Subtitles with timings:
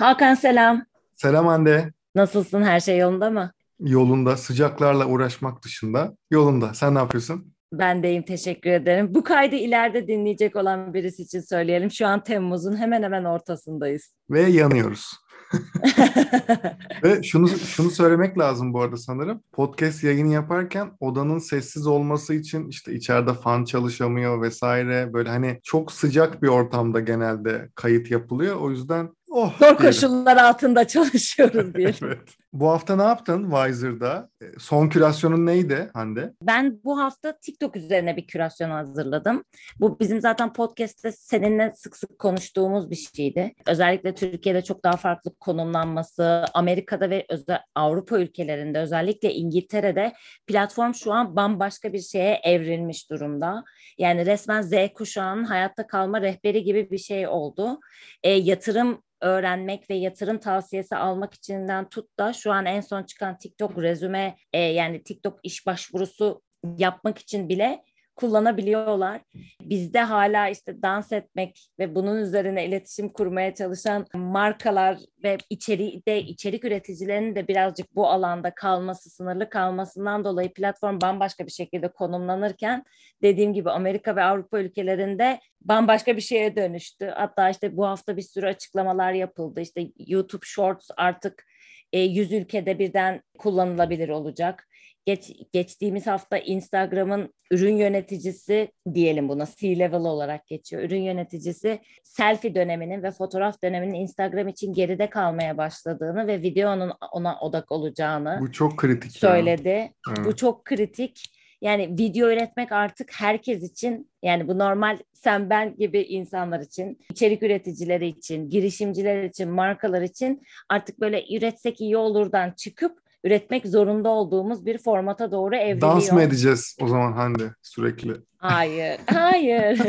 [0.00, 0.84] Hakan selam.
[1.16, 1.92] Selam Hande.
[2.14, 2.62] Nasılsın?
[2.62, 3.52] Her şey yolunda mı?
[3.80, 6.74] Yolunda, sıcaklarla uğraşmak dışında yolunda.
[6.74, 7.52] Sen ne yapıyorsun?
[7.72, 9.14] Ben deyim teşekkür ederim.
[9.14, 11.90] Bu kaydı ileride dinleyecek olan birisi için söyleyelim.
[11.90, 14.14] Şu an Temmuz'un hemen hemen ortasındayız.
[14.30, 15.10] Ve yanıyoruz.
[17.04, 19.42] Ve şunu şunu söylemek lazım bu arada sanırım.
[19.52, 25.12] Podcast yayını yaparken odanın sessiz olması için işte içeride fan çalışamıyor vesaire.
[25.12, 28.56] Böyle hani çok sıcak bir ortamda genelde kayıt yapılıyor.
[28.56, 31.94] O yüzden Oh, Zor koşullar altında çalışıyoruz diye.
[32.02, 32.18] evet.
[32.52, 34.30] Bu hafta ne yaptın Wiser'da?
[34.42, 36.34] E, son kürasyonun neydi Hande?
[36.42, 39.44] Ben bu hafta TikTok üzerine bir kürasyon hazırladım.
[39.80, 43.54] Bu bizim zaten podcast'te seninle sık sık konuştuğumuz bir şeydi.
[43.66, 50.12] Özellikle Türkiye'de çok daha farklı konumlanması, Amerika'da ve özel, Avrupa ülkelerinde özellikle İngiltere'de
[50.46, 53.64] platform şu an bambaşka bir şeye evrilmiş durumda.
[53.98, 57.80] Yani resmen Z kuşağının hayatta kalma rehberi gibi bir şey oldu.
[58.22, 63.38] E, yatırım öğrenmek ve yatırım tavsiyesi almak içinden tut da şu an en son çıkan
[63.38, 66.42] TikTok rezüme e, yani TikTok iş başvurusu
[66.78, 67.82] yapmak için bile
[68.20, 69.20] kullanabiliyorlar.
[69.60, 76.64] Bizde hala işte dans etmek ve bunun üzerine iletişim kurmaya çalışan markalar ve içeriğde içerik
[76.64, 82.84] üreticilerinin de birazcık bu alanda kalması, sınırlı kalmasından dolayı platform bambaşka bir şekilde konumlanırken
[83.22, 87.06] dediğim gibi Amerika ve Avrupa ülkelerinde bambaşka bir şeye dönüştü.
[87.16, 89.60] Hatta işte bu hafta bir sürü açıklamalar yapıldı.
[89.60, 91.49] İşte YouTube Shorts artık
[91.92, 94.66] 100 e, ülkede birden kullanılabilir olacak.
[95.06, 100.82] Geç, geçtiğimiz hafta Instagram'ın ürün yöneticisi diyelim buna C-level olarak geçiyor.
[100.82, 107.40] Ürün yöneticisi selfie döneminin ve fotoğraf döneminin Instagram için geride kalmaya başladığını ve videonun ona
[107.40, 109.68] odak olacağını Bu çok kritik söyledi.
[109.68, 110.24] Ya.
[110.24, 111.39] Bu çok kritik.
[111.60, 117.42] Yani video üretmek artık herkes için yani bu normal sen ben gibi insanlar için, içerik
[117.42, 124.66] üreticileri için, girişimciler için, markalar için artık böyle üretsek iyi olurdan çıkıp üretmek zorunda olduğumuz
[124.66, 125.80] bir formata doğru evriliyor.
[125.80, 128.12] Dans mı edeceğiz o zaman Hande sürekli?
[128.38, 129.80] Hayır, hayır.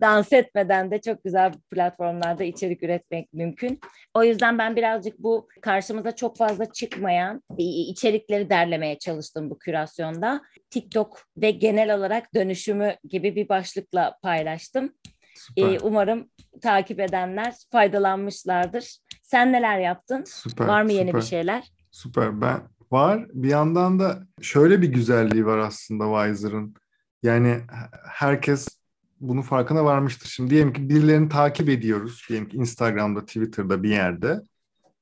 [0.00, 3.80] Dans etmeden de çok güzel platformlarda içerik üretmek mümkün.
[4.14, 10.42] O yüzden ben birazcık bu karşımıza çok fazla çıkmayan içerikleri derlemeye çalıştım bu kürasyonda.
[10.70, 14.92] TikTok ve genel olarak dönüşümü gibi bir başlıkla paylaştım.
[15.34, 15.78] Süper.
[15.82, 16.30] Umarım
[16.62, 18.98] takip edenler faydalanmışlardır.
[19.22, 20.24] Sen neler yaptın?
[20.26, 21.20] Süper, Var mı yeni süper.
[21.20, 21.64] bir şeyler?
[21.94, 22.40] Süper.
[22.40, 23.26] Ben var.
[23.32, 26.74] Bir yandan da şöyle bir güzelliği var aslında Wiser'ın.
[27.22, 27.60] Yani
[28.08, 28.68] herkes
[29.20, 30.28] bunun farkına varmıştır.
[30.28, 32.26] Şimdi diyelim ki birilerini takip ediyoruz.
[32.28, 34.40] Diyelim ki Instagram'da, Twitter'da bir yerde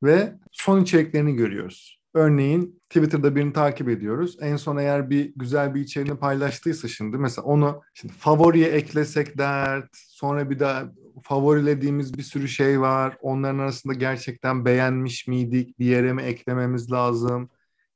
[0.02, 2.00] ve son içeriklerini görüyoruz.
[2.14, 4.36] Örneğin Twitter'da birini takip ediyoruz.
[4.40, 9.90] En son eğer bir güzel bir içeriğini paylaştıysa şimdi mesela onu şimdi favoriye eklesek dert.
[9.92, 10.92] Sonra bir daha
[11.22, 13.16] favorilediğimiz bir sürü şey var.
[13.20, 15.78] Onların arasında gerçekten beğenmiş miydik?
[15.78, 17.50] Bir yere mi eklememiz lazım?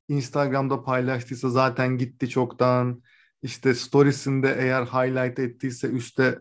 [0.07, 3.01] Instagram'da paylaştıysa zaten gitti çoktan.
[3.41, 6.39] İşte storiesinde eğer highlight ettiyse üstte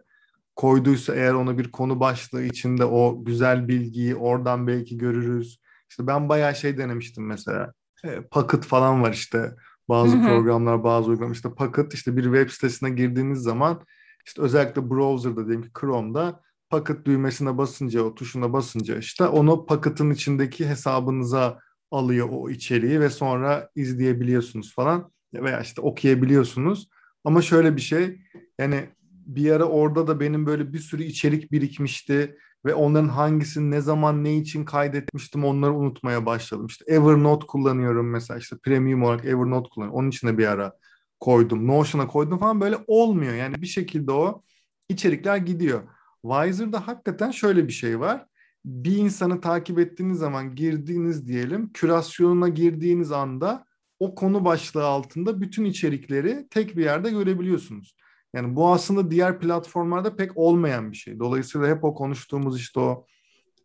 [0.56, 5.60] koyduysa eğer onu bir konu başlığı içinde o güzel bilgiyi oradan belki görürüz.
[5.90, 7.72] İşte ben bayağı şey denemiştim mesela.
[8.04, 9.54] E, Pocket falan var işte.
[9.88, 11.34] Bazı programlar, bazı uygulamalar.
[11.34, 13.84] İşte Pocket işte bir web sitesine girdiğiniz zaman
[14.26, 16.40] işte özellikle browser'da diyelim ki Chrome'da
[16.70, 21.58] Pocket düğmesine basınca, o tuşuna basınca işte onu Pocket'ın içindeki hesabınıza
[21.90, 26.88] alıyor o içeriği ve sonra izleyebiliyorsunuz falan veya işte okuyabiliyorsunuz.
[27.24, 28.18] Ama şöyle bir şey
[28.58, 28.88] yani
[29.26, 34.24] bir ara orada da benim böyle bir sürü içerik birikmişti ve onların hangisini ne zaman
[34.24, 36.66] ne için kaydetmiştim onları unutmaya başladım.
[36.66, 40.00] İşte Evernote kullanıyorum mesela işte premium olarak Evernote kullanıyorum.
[40.00, 40.72] Onun için de bir ara
[41.20, 41.66] koydum.
[41.66, 43.34] Notion'a koydum falan böyle olmuyor.
[43.34, 44.42] Yani bir şekilde o
[44.88, 45.82] içerikler gidiyor.
[46.22, 48.26] Wiser'da hakikaten şöyle bir şey var.
[48.64, 53.64] Bir insanı takip ettiğiniz zaman girdiğiniz diyelim, kürasyonuna girdiğiniz anda
[54.00, 57.96] o konu başlığı altında bütün içerikleri tek bir yerde görebiliyorsunuz.
[58.34, 61.18] Yani bu aslında diğer platformlarda pek olmayan bir şey.
[61.18, 63.06] Dolayısıyla hep o konuştuğumuz işte o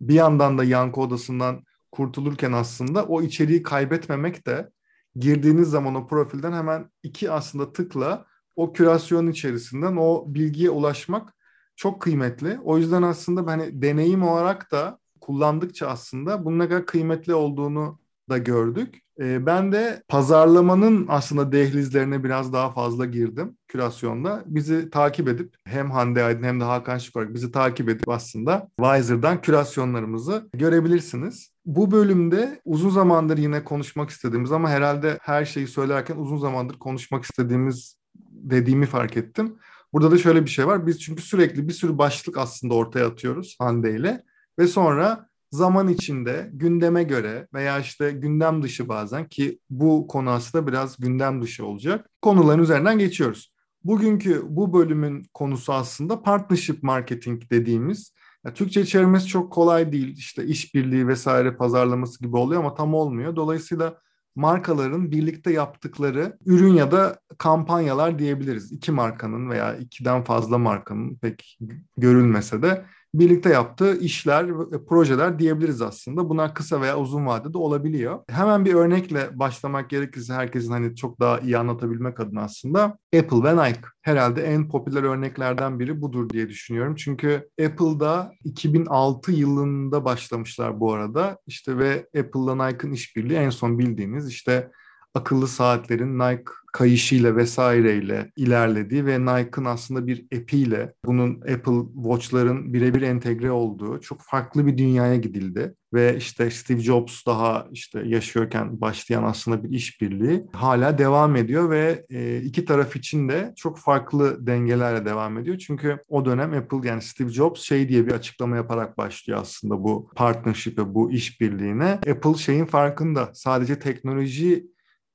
[0.02, 4.70] bir yandan da yankı odasından kurtulurken aslında o içeriği kaybetmemek de
[5.16, 8.26] girdiğiniz zaman o profilden hemen iki aslında tıkla
[8.56, 11.34] o kürasyon içerisinden o bilgiye ulaşmak
[11.82, 12.60] çok kıymetli.
[12.64, 18.00] O yüzden aslında hani deneyim olarak da kullandıkça aslında bunun ne kadar kıymetli olduğunu
[18.30, 19.02] da gördük.
[19.20, 24.44] Ee, ben de pazarlamanın aslında dehlizlerine biraz daha fazla girdim kürasyonda.
[24.46, 29.42] Bizi takip edip hem Hande Aydın hem de Hakan Şıkorak bizi takip edip aslında Wiser'dan
[29.42, 31.52] kürasyonlarımızı görebilirsiniz.
[31.66, 37.24] Bu bölümde uzun zamandır yine konuşmak istediğimiz ama herhalde her şeyi söylerken uzun zamandır konuşmak
[37.24, 37.96] istediğimiz
[38.30, 39.58] dediğimi fark ettim.
[39.94, 40.88] Burada da şöyle bir şey var.
[40.88, 44.24] Biz çünkü sürekli bir sürü başlık aslında ortaya atıyoruz Hande ile
[44.60, 50.68] ve sonra zaman içinde gündeme göre veya işte gündem dışı bazen ki bu konu aslında
[50.68, 53.54] biraz gündem dışı olacak konuların üzerinden geçiyoruz.
[53.84, 58.14] Bugünkü bu bölümün konusu aslında partnership marketing dediğimiz
[58.46, 60.18] ya Türkçe çevirmesi çok kolay değil.
[60.18, 63.36] İşte işbirliği vesaire pazarlaması gibi oluyor ama tam olmuyor.
[63.36, 64.02] Dolayısıyla
[64.36, 68.72] markaların birlikte yaptıkları ürün ya da kampanyalar diyebiliriz.
[68.72, 71.58] İki markanın veya ikiden fazla markanın pek
[71.98, 76.30] görülmese de birlikte yaptığı işler ve projeler diyebiliriz aslında.
[76.30, 78.20] Bunlar kısa veya uzun vadede olabiliyor.
[78.30, 82.84] Hemen bir örnekle başlamak gerekirse herkesin hani çok daha iyi anlatabilmek adına aslında
[83.18, 83.82] Apple ve Nike.
[84.02, 86.96] Herhalde en popüler örneklerden biri budur diye düşünüyorum.
[86.96, 91.38] Çünkü Apple'da 2006 yılında başlamışlar bu arada.
[91.48, 94.72] İşte ve Apple'la Nike'ın işbirliği en son bildiğiniz işte
[95.14, 103.02] akıllı saatlerin Nike kayışıyla vesaireyle ilerlediği ve Nike'ın aslında bir app'iyle bunun Apple Watch'ların birebir
[103.02, 105.76] entegre olduğu çok farklı bir dünyaya gidildi.
[105.94, 112.06] Ve işte Steve Jobs daha işte yaşıyorken başlayan aslında bir işbirliği hala devam ediyor ve
[112.10, 115.58] e, iki taraf için de çok farklı dengelerle devam ediyor.
[115.58, 120.10] Çünkü o dönem Apple yani Steve Jobs şey diye bir açıklama yaparak başlıyor aslında bu
[120.16, 122.00] partnership'e, bu işbirliğine.
[122.12, 124.72] Apple şeyin farkında sadece teknoloji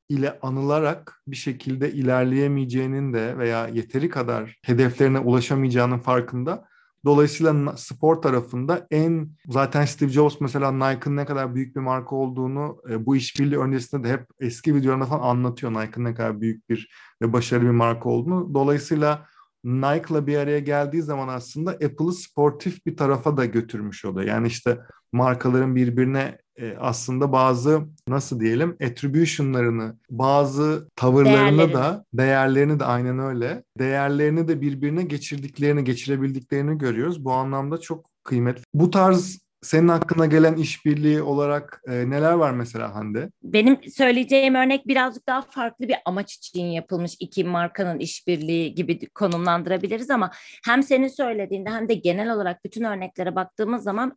[0.08, 6.69] ile anılarak bir şekilde ilerleyemeyeceğinin de veya yeteri kadar hedeflerine ulaşamayacağının farkında.
[7.05, 12.82] Dolayısıyla spor tarafında en zaten Steve Jobs mesela Nike'ın ne kadar büyük bir marka olduğunu
[12.91, 16.91] e, bu işbirliği öncesinde de hep eski videolarında falan anlatıyor Nike'ın ne kadar büyük bir
[17.23, 18.55] ve başarılı bir marka olduğunu.
[18.55, 19.26] Dolayısıyla
[19.64, 24.26] Nike'la bir araya geldiği zaman aslında Apple'ı sportif bir tarafa da götürmüş oluyor.
[24.26, 24.79] Yani işte
[25.12, 31.75] markaların birbirine e, aslında bazı nasıl diyelim attribution'larını, bazı tavırlarını Değerleri.
[31.75, 37.25] da, değerlerini de aynen öyle, değerlerini de birbirine geçirdiklerini, geçirebildiklerini görüyoruz.
[37.25, 38.62] Bu anlamda çok kıymetli.
[38.75, 43.31] Bu tarz senin hakkına gelen işbirliği olarak e, neler var mesela Hande?
[43.43, 50.11] Benim söyleyeceğim örnek birazcık daha farklı bir amaç için yapılmış iki markanın işbirliği gibi konumlandırabiliriz
[50.11, 50.31] ama
[50.64, 54.17] hem senin söylediğinde hem de genel olarak bütün örneklere baktığımız zaman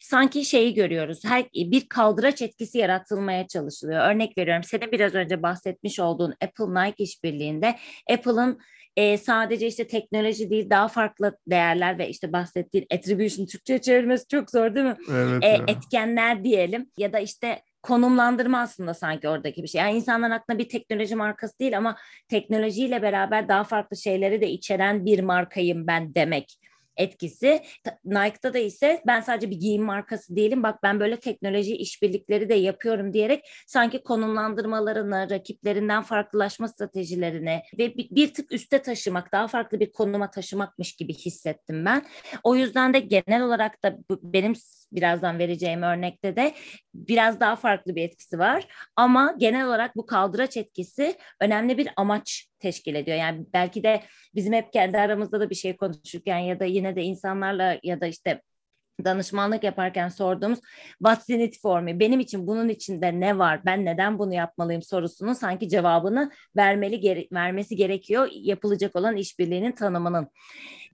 [0.00, 1.24] sanki şeyi görüyoruz.
[1.24, 4.14] Her bir kaldıraç etkisi yaratılmaya çalışılıyor.
[4.14, 4.64] Örnek veriyorum.
[4.64, 7.76] Senin biraz önce bahsetmiş olduğun Apple Nike işbirliğinde
[8.10, 8.58] Apple'ın
[8.96, 14.50] e, sadece işte teknoloji değil daha farklı değerler ve işte bahsettiğin attribution Türkçe çevirmesi çok
[14.50, 14.96] zor değil mi?
[15.10, 19.80] Evet, e, etkenler diyelim ya da işte konumlandırma aslında sanki oradaki bir şey.
[19.80, 21.96] Yani insanların aklına bir teknoloji markası değil ama
[22.28, 26.56] teknolojiyle beraber daha farklı şeyleri de içeren bir markayım ben demek
[26.96, 27.62] etkisi.
[28.04, 30.62] Nike'da da ise ben sadece bir giyim markası değilim.
[30.62, 38.34] Bak ben böyle teknoloji işbirlikleri de yapıyorum diyerek sanki konumlandırmalarını, rakiplerinden farklılaşma stratejilerini ve bir,
[38.34, 42.06] tık üste taşımak, daha farklı bir konuma taşımakmış gibi hissettim ben.
[42.44, 44.54] O yüzden de genel olarak da benim
[44.92, 46.54] birazdan vereceğim örnekte de
[46.94, 48.68] biraz daha farklı bir etkisi var.
[48.96, 53.16] Ama genel olarak bu kaldıraç etkisi önemli bir amaç teşkil ediyor.
[53.16, 54.02] Yani belki de
[54.34, 58.06] bizim hep kendi aramızda da bir şey konuşurken ya da yine de insanlarla ya da
[58.06, 58.42] işte
[59.04, 60.60] danışmanlık yaparken sorduğumuz
[60.98, 62.00] what's in it for me?
[62.00, 63.60] Benim için bunun içinde ne var?
[63.66, 70.28] Ben neden bunu yapmalıyım sorusunun sanki cevabını vermeli gere vermesi gerekiyor yapılacak olan işbirliğinin tanımının.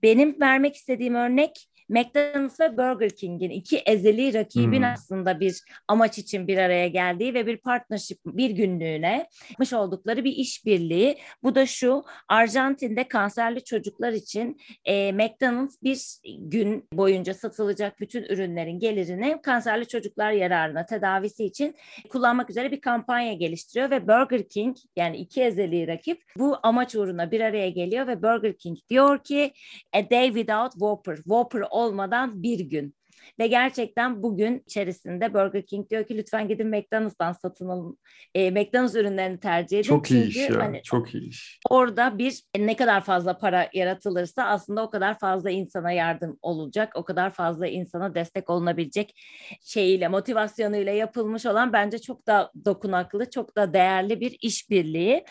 [0.03, 4.93] Benim vermek istediğim örnek McDonald's ve Burger King'in iki ezeli rakibin hmm.
[4.93, 10.31] aslında bir amaç için bir araya geldiği ve bir partnership bir günlüğüne yapmış oldukları bir
[10.31, 11.17] işbirliği.
[11.43, 15.99] Bu da şu Arjantin'de kanserli çocuklar için e, McDonald's bir
[16.37, 21.75] gün boyunca satılacak bütün ürünlerin gelirini kanserli çocuklar yararına tedavisi için
[22.09, 27.31] kullanmak üzere bir kampanya geliştiriyor ve Burger King yani iki ezeli rakip bu amaç uğruna
[27.31, 29.53] bir araya geliyor ve Burger King diyor ki
[29.93, 31.15] a day without Whopper.
[31.15, 32.97] Whopper olmadan bir gün.
[33.39, 37.97] Ve gerçekten bugün içerisinde Burger King diyor ki lütfen gidin McDonald's'tan satın alın.
[38.35, 39.87] E, McDonald's ürünlerini tercih edin.
[39.87, 40.59] Çok iyi iş ya.
[40.59, 41.59] Hani, çok iyi iş.
[41.69, 46.91] Orada bir ne kadar fazla para yaratılırsa aslında o kadar fazla insana yardım olacak.
[46.95, 49.21] O kadar fazla insana destek olunabilecek
[49.61, 55.25] şeyiyle, motivasyonuyla yapılmış olan bence çok da dokunaklı, çok da değerli bir işbirliği.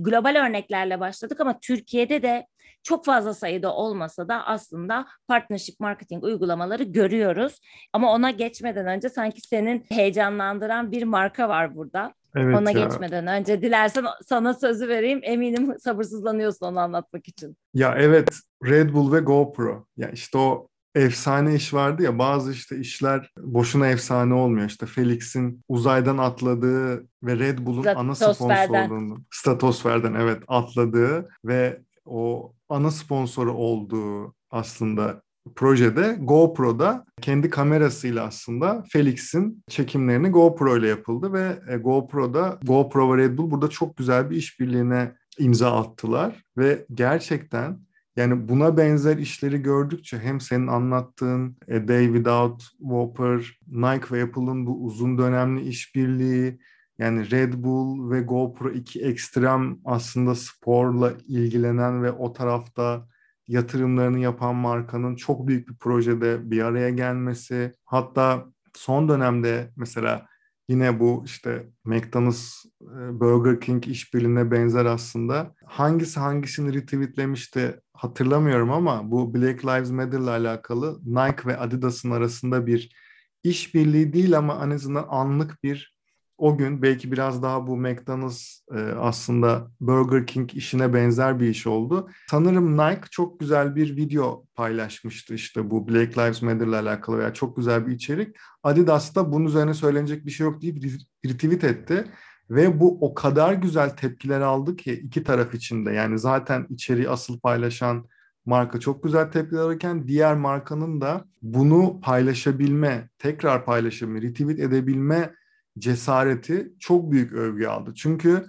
[0.00, 2.46] Global örneklerle başladık ama Türkiye'de de
[2.84, 7.60] çok fazla sayıda olmasa da aslında partnership marketing uygulamaları görüyoruz.
[7.92, 12.14] Ama ona geçmeden önce sanki senin heyecanlandıran bir marka var burada.
[12.36, 12.84] Evet Ona ya.
[12.84, 15.20] geçmeden önce dilersen sana sözü vereyim.
[15.22, 17.56] Eminim sabırsızlanıyorsun onu anlatmak için.
[17.74, 18.28] Ya evet
[18.64, 19.86] Red Bull ve GoPro.
[19.96, 24.66] Ya işte o efsane iş vardı ya bazı işte işler boşuna efsane olmuyor.
[24.66, 32.90] İşte Felix'in uzaydan atladığı ve Red Bull'un ana sponsorluğunu Statosfer'den evet atladığı ve o ana
[32.90, 35.22] sponsoru olduğu aslında
[35.56, 43.22] projede GoPro'da kendi kamerasıyla aslında Felix'in çekimlerini GoPro ile yapıldı ve e, GoPro'da GoPro ve
[43.22, 47.80] Red Bull burada çok güzel bir işbirliğine imza attılar ve gerçekten
[48.16, 54.66] yani buna benzer işleri gördükçe hem senin anlattığın A Day Without Whopper, Nike ve Apple'ın
[54.66, 56.58] bu uzun dönemli işbirliği,
[56.98, 63.08] yani Red Bull ve GoPro iki ekstrem aslında sporla ilgilenen ve o tarafta
[63.48, 67.72] yatırımlarını yapan markanın çok büyük bir projede bir araya gelmesi.
[67.84, 70.26] Hatta son dönemde mesela
[70.68, 75.54] yine bu işte McDonald's e, Burger King işbirliğine benzer aslında.
[75.66, 82.66] Hangisi hangisini retweetlemişti hatırlamıyorum ama bu Black Lives Matter ile alakalı Nike ve Adidas'ın arasında
[82.66, 82.96] bir
[83.42, 85.94] işbirliği değil ama en azından anlık bir
[86.38, 91.66] o gün belki biraz daha bu McDonald's e, aslında Burger King işine benzer bir iş
[91.66, 92.08] oldu.
[92.30, 97.32] Sanırım Nike çok güzel bir video paylaşmıştı işte bu Black Lives Matter ile alakalı veya
[97.34, 98.36] çok güzel bir içerik.
[98.62, 100.84] Adidas da bunun üzerine söylenecek bir şey yok deyip
[101.26, 102.04] retweet etti.
[102.50, 107.40] Ve bu o kadar güzel tepkiler aldı ki iki taraf içinde yani zaten içeriği asıl
[107.40, 108.08] paylaşan
[108.46, 115.34] marka çok güzel tepkiler alırken diğer markanın da bunu paylaşabilme, tekrar paylaşabilme, retweet edebilme
[115.78, 117.94] cesareti çok büyük övgü aldı.
[117.94, 118.46] Çünkü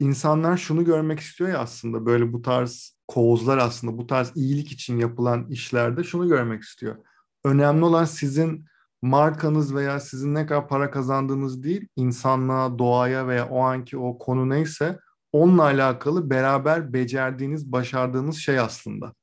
[0.00, 4.98] insanlar şunu görmek istiyor ya aslında böyle bu tarz kozlar aslında bu tarz iyilik için
[4.98, 6.96] yapılan işlerde şunu görmek istiyor.
[7.44, 8.64] Önemli olan sizin
[9.02, 14.48] markanız veya sizin ne kadar para kazandığınız değil, insanlığa, doğaya veya o anki o konu
[14.48, 14.98] neyse
[15.32, 19.14] onunla alakalı beraber becerdiğiniz, başardığınız şey aslında.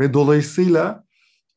[0.00, 1.04] Ve dolayısıyla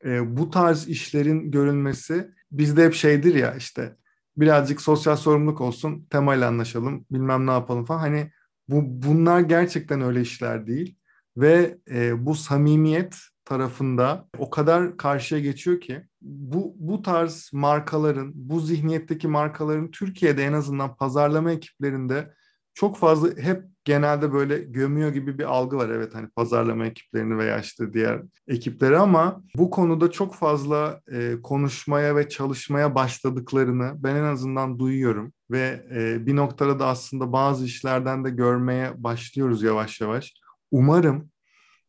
[0.04, 3.96] e, bu tarz işlerin görülmesi bizde hep şeydir ya işte
[4.36, 7.98] birazcık sosyal sorumluluk olsun, temayla anlaşalım, bilmem ne yapalım falan.
[8.00, 8.30] Hani
[8.68, 10.96] bu bunlar gerçekten öyle işler değil
[11.36, 18.60] ve e, bu samimiyet tarafında o kadar karşıya geçiyor ki bu bu tarz markaların, bu
[18.60, 22.34] zihniyetteki markaların Türkiye'de en azından pazarlama ekiplerinde
[22.74, 25.88] çok fazla hep genelde böyle gömüyor gibi bir algı var.
[25.88, 32.16] Evet hani pazarlama ekiplerini veya işte diğer ekipleri ama bu konuda çok fazla e, konuşmaya
[32.16, 38.24] ve çalışmaya başladıklarını ben en azından duyuyorum ve e, bir noktada da aslında bazı işlerden
[38.24, 40.34] de görmeye başlıyoruz yavaş yavaş.
[40.70, 41.30] Umarım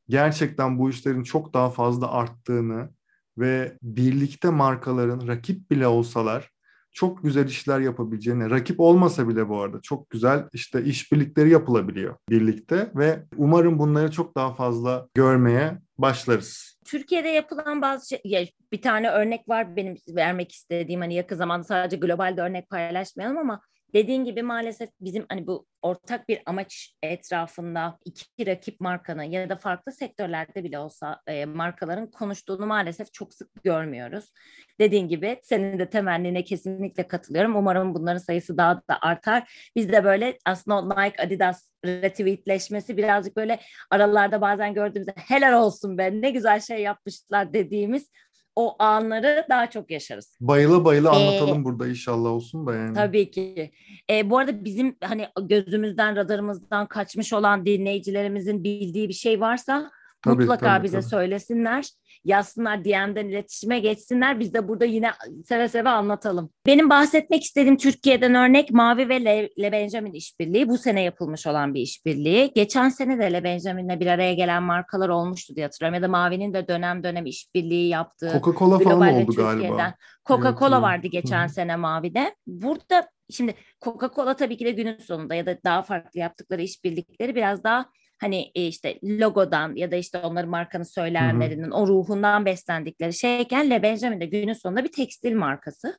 [0.09, 2.89] gerçekten bu işlerin çok daha fazla arttığını
[3.37, 6.52] ve birlikte markaların rakip bile olsalar
[6.93, 12.91] çok güzel işler yapabileceğini, rakip olmasa bile bu arada çok güzel işte işbirlikleri yapılabiliyor birlikte
[12.95, 16.79] ve umarım bunları çok daha fazla görmeye başlarız.
[16.85, 21.63] Türkiye'de yapılan bazı şey, ya bir tane örnek var benim vermek istediğim hani yakın zamanda
[21.63, 23.61] sadece globalde örnek paylaşmayalım ama
[23.93, 29.55] dediğin gibi maalesef bizim hani bu ortak bir amaç etrafında iki rakip markanın ya da
[29.55, 34.31] farklı sektörlerde bile olsa e, markaların konuştuğunu maalesef çok sık görmüyoruz.
[34.79, 37.55] Dediğin gibi senin de temennine kesinlikle katılıyorum.
[37.55, 39.71] Umarım bunların sayısı daha da artar.
[39.75, 43.59] Biz de böyle aslında Nike, Adidas retweetleşmesi birazcık böyle
[43.91, 48.09] aralarda bazen gördüğümüzde helal olsun be ne güzel şey yapmışlar dediğimiz
[48.55, 50.37] o anları daha çok yaşarız.
[50.41, 52.93] Bayıla bayıla ee, anlatalım burada inşallah olsun da yani.
[52.93, 53.71] Tabii ki.
[54.09, 59.91] Ee, bu arada bizim hani gözümüzden radarımızdan kaçmış olan dinleyicilerimizin bildiği bir şey varsa
[60.23, 61.09] tabii, mutlaka tabii, bize tabii.
[61.09, 61.89] söylesinler
[62.25, 64.39] yazsınlar DM'den iletişime geçsinler.
[64.39, 65.11] Biz de burada yine
[65.45, 66.49] seve seve anlatalım.
[66.65, 70.69] Benim bahsetmek istediğim Türkiye'den örnek Mavi ve Le, Le Benjamin işbirliği.
[70.69, 72.51] Bu sene yapılmış olan bir işbirliği.
[72.55, 75.95] Geçen sene de Le Benjamin'le bir araya gelen markalar olmuştu diye hatırlıyorum.
[75.95, 78.27] Ya da Mavi'nin de dönem dönem işbirliği yaptığı.
[78.27, 79.93] Coca-Cola falan oldu galiba.
[80.25, 82.35] Coca-Cola vardı geçen sene Mavi'de.
[82.47, 87.63] Burada şimdi Coca-Cola tabii ki de günün sonunda ya da daha farklı yaptıkları işbirlikleri biraz
[87.63, 87.85] daha
[88.23, 93.83] hani e, işte logodan ya da işte onların markanın söylemlerinin o ruhundan beslendikleri şeyken Le
[93.83, 95.97] Benjamin de günün sonunda bir tekstil markası.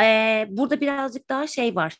[0.00, 1.96] Ee, burada birazcık daha şey var.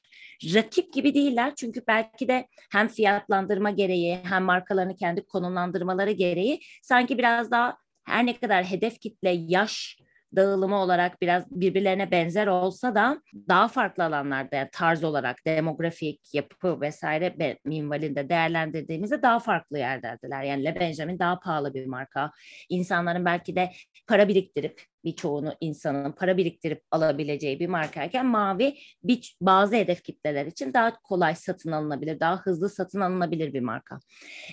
[0.54, 7.18] Rakip gibi değiller çünkü belki de hem fiyatlandırma gereği hem markalarını kendi konumlandırmaları gereği sanki
[7.18, 9.98] biraz daha her ne kadar hedef kitle yaş
[10.36, 16.80] dağılımı olarak biraz birbirlerine benzer olsa da daha farklı alanlarda yani tarz olarak demografik yapı
[16.80, 20.42] vesaire minvalinde değerlendirdiğimizde daha farklı yerlerdeler.
[20.42, 22.30] Yani Le Benjamin daha pahalı bir marka.
[22.68, 23.70] İnsanların belki de
[24.06, 30.72] para biriktirip birçoğunu insanın para biriktirip alabileceği bir markayken mavi bir, bazı hedef kitleler için
[30.74, 33.98] daha kolay satın alınabilir, daha hızlı satın alınabilir bir marka.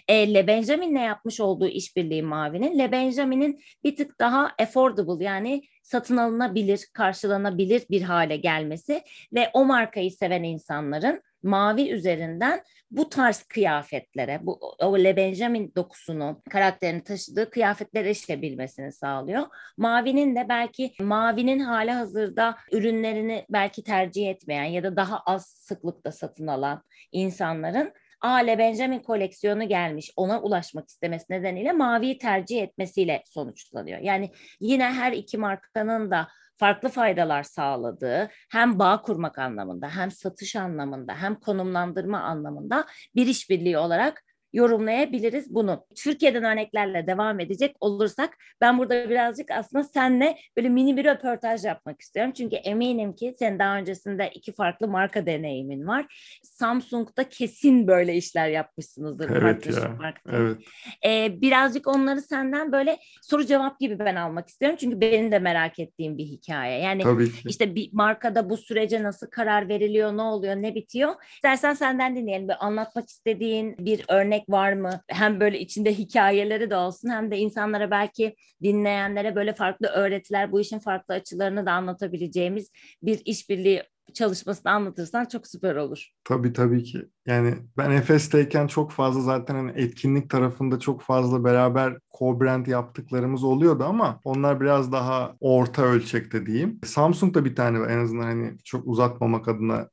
[0.07, 6.17] E, Le Benjamin'le yapmış olduğu işbirliği mavinin Le Benjamin'in bir tık daha affordable yani satın
[6.17, 9.01] alınabilir, karşılanabilir bir hale gelmesi
[9.33, 16.41] ve o markayı seven insanların mavi üzerinden bu tarz kıyafetlere, bu o Le Benjamin dokusunu,
[16.49, 19.47] karakterini taşıdığı kıyafetlere erişebilmesini sağlıyor.
[19.77, 26.11] Mavinin de belki mavinin hali hazırda ürünlerini belki tercih etmeyen ya da daha az sıklıkta
[26.11, 33.99] satın alan insanların Ale Benjamin koleksiyonu gelmiş ona ulaşmak istemesi nedeniyle maviyi tercih etmesiyle sonuçlanıyor.
[33.99, 36.27] Yani yine her iki markanın da
[36.61, 43.77] farklı faydalar sağladığı hem bağ kurmak anlamında hem satış anlamında hem konumlandırma anlamında bir işbirliği
[43.77, 45.85] olarak yorumlayabiliriz bunu.
[45.95, 52.01] Türkiye'den örneklerle devam edecek olursak ben burada birazcık aslında senle böyle mini bir röportaj yapmak
[52.01, 52.31] istiyorum.
[52.31, 56.05] Çünkü eminim ki sen daha öncesinde iki farklı marka deneyimin var.
[56.43, 59.29] Samsung'da kesin böyle işler yapmışsınızdır.
[59.29, 59.97] Evet ya.
[60.31, 60.57] Evet.
[61.05, 64.77] Ee, birazcık onları senden böyle soru cevap gibi ben almak istiyorum.
[64.79, 66.79] Çünkü benim de merak ettiğim bir hikaye.
[66.79, 67.03] Yani
[67.45, 71.13] işte bir markada bu sürece nasıl karar veriliyor, ne oluyor, ne bitiyor?
[71.33, 72.47] İstersen senden dinleyelim.
[72.47, 75.01] Böyle anlatmak istediğin bir örnek örnek var mı?
[75.07, 80.61] Hem böyle içinde hikayeleri de olsun hem de insanlara belki dinleyenlere böyle farklı öğretiler, bu
[80.61, 82.71] işin farklı açılarını da anlatabileceğimiz
[83.03, 83.83] bir işbirliği
[84.13, 86.07] çalışmasını anlatırsan çok süper olur.
[86.23, 87.05] Tabii tabii ki.
[87.25, 93.83] Yani ben Efes'teyken çok fazla zaten hani etkinlik tarafında çok fazla beraber co-brand yaptıklarımız oluyordu
[93.83, 96.79] ama onlar biraz daha orta ölçekte diyeyim.
[96.85, 99.89] Samsung'da bir tane en azından hani çok uzatmamak adına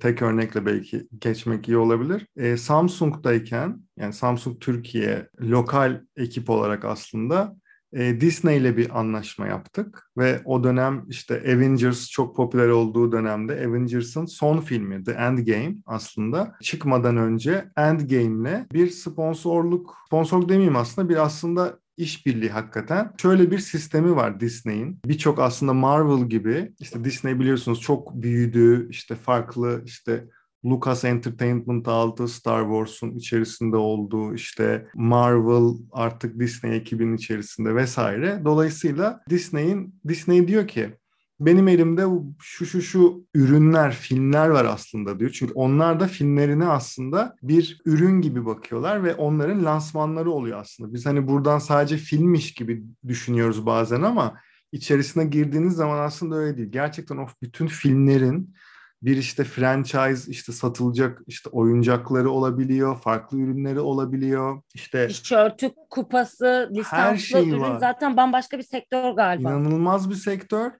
[0.00, 2.26] tek örnekle belki geçmek iyi olabilir.
[2.36, 7.56] E, Samsung'dayken yani Samsung Türkiye lokal ekip olarak aslında
[7.92, 13.52] e, Disney ile bir anlaşma yaptık ve o dönem işte Avengers çok popüler olduğu dönemde
[13.52, 21.16] Avengers'ın son filmi The Endgame aslında çıkmadan önce Endgame'le bir sponsorluk, sponsorluk demeyeyim aslında bir
[21.16, 23.12] aslında işbirliği hakikaten.
[23.22, 25.00] Şöyle bir sistemi var Disney'in.
[25.06, 30.24] Birçok aslında Marvel gibi işte Disney biliyorsunuz çok büyüdü, işte farklı işte
[30.64, 38.40] Lucas Entertainment aldı Star Wars'un içerisinde olduğu işte Marvel artık Disney ekibinin içerisinde vesaire.
[38.44, 40.94] Dolayısıyla Disney'in Disney diyor ki
[41.40, 42.06] benim elimde
[42.40, 45.30] şu şu şu ürünler, filmler var aslında diyor.
[45.30, 50.94] Çünkü onlar da filmlerine aslında bir ürün gibi bakıyorlar ve onların lansmanları oluyor aslında.
[50.94, 54.34] Biz hani buradan sadece filmmiş gibi düşünüyoruz bazen ama
[54.72, 56.68] içerisine girdiğiniz zaman aslında öyle değil.
[56.70, 58.54] Gerçekten o bütün filmlerin
[59.02, 64.62] bir işte franchise işte satılacak işte oyuncakları olabiliyor, farklı ürünleri olabiliyor.
[64.74, 67.78] İşte tişörtü, kupası, lisanslı ürün var.
[67.78, 69.50] zaten bambaşka bir sektör galiba.
[69.50, 70.70] İnanılmaz bir sektör.